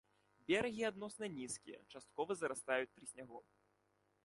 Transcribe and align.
Берагі 0.51 0.83
адносна 0.91 1.25
нізкія, 1.35 1.79
часткова 1.95 2.31
зарастаюць 2.41 2.93
трыснягом. 2.95 3.45